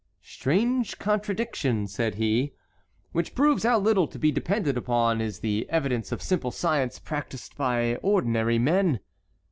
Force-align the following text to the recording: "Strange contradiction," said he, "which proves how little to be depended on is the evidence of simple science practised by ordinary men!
"Strange 0.23 0.97
contradiction," 0.97 1.85
said 1.85 2.15
he, 2.15 2.53
"which 3.11 3.35
proves 3.35 3.61
how 3.61 3.77
little 3.77 4.07
to 4.07 4.17
be 4.17 4.31
depended 4.31 4.75
on 4.89 5.21
is 5.21 5.41
the 5.41 5.69
evidence 5.69 6.11
of 6.11 6.23
simple 6.23 6.49
science 6.49 6.97
practised 6.97 7.55
by 7.55 7.93
ordinary 7.97 8.57
men! 8.57 8.99